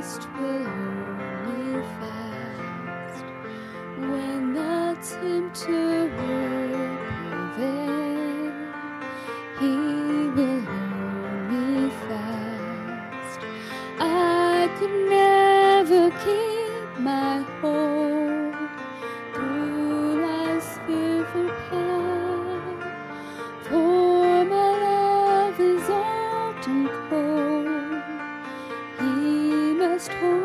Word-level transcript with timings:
will 0.00 0.66
only 0.66 1.82
fast 2.00 3.24
when 3.98 4.54
the 4.54 4.96
tempter. 5.02 5.89
He 30.00 30.08
must 30.08 30.39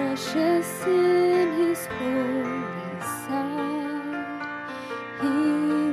precious 0.00 0.86
in 0.86 1.52
his 1.60 1.86
holy 1.98 3.00
sight. 3.22 4.40
He 5.20 5.36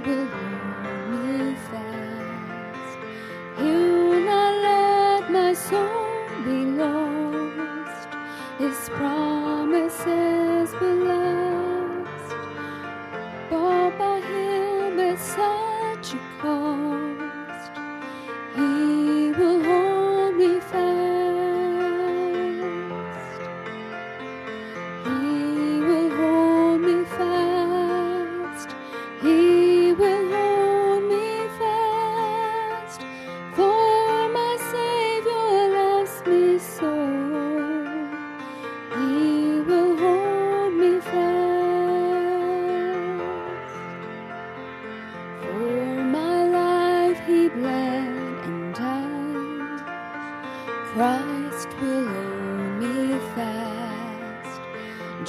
will 0.06 0.28
hold 0.36 1.10
me 1.12 1.56
fast. 1.70 3.00
He'll 3.58 4.20
not 4.32 4.54
let 4.68 5.32
my 5.32 5.54
soul 5.54 6.26
be 6.46 6.60
lost. 6.84 8.10
His 8.64 8.78
promises 8.98 10.70
will 10.80 11.02
last. 11.12 12.30
Bought 13.50 13.98
by 14.00 14.20
him 14.22 15.00
at 15.00 15.20
such 15.20 16.14
a 16.14 16.20
cost. 16.40 16.67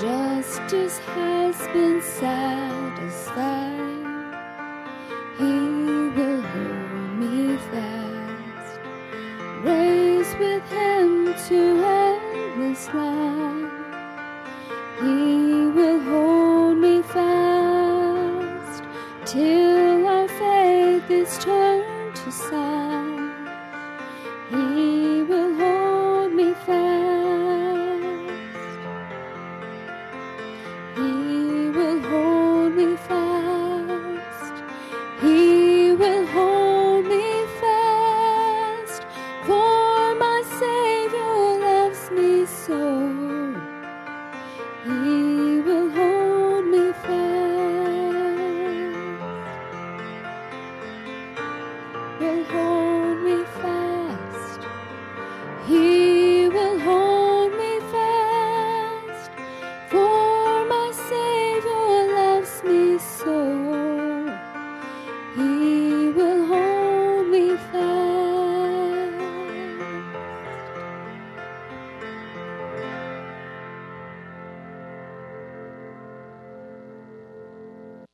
Justice 0.01 0.99
has 0.99 1.57
been 1.73 2.01
satisfied. 2.01 3.75
He 5.37 5.45
will 6.17 6.41
hold 6.41 7.19
me 7.19 7.57
fast. 7.57 8.79
raise 9.65 10.33
with 10.37 10.63
him 10.71 11.35
to 11.49 11.61
endless 11.85 12.87
life. 12.95 13.73
He 15.01 15.67
will 15.77 16.01
hold 16.01 16.79
me 16.79 17.03
fast 17.03 18.85
till 19.27 20.07
our 20.07 20.29
faith 20.29 21.11
is 21.11 21.39
turned 21.39 22.15
to 22.15 22.31
sight. 22.31 23.08
Hold 52.51 52.78